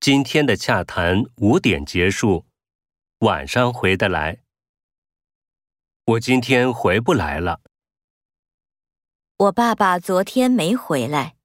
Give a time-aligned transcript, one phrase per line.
[0.00, 2.46] 今天的洽谈五点结束
[3.20, 4.42] 晚上回得来。
[6.04, 7.60] 我今天回不来了。
[9.36, 11.37] 我爸爸昨天没回来。